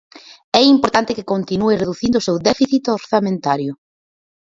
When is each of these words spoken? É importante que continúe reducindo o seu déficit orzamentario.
É 0.61 0.63
importante 0.75 1.15
que 1.17 1.29
continúe 1.33 1.79
reducindo 1.81 2.17
o 2.19 2.25
seu 2.27 2.37
déficit 2.47 2.83
orzamentario. 2.99 3.71